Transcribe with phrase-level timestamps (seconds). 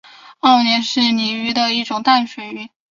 [0.39, 2.69] 欧鲢是鲤科的一种淡水鱼。